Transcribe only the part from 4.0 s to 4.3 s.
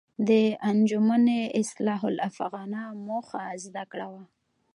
وه.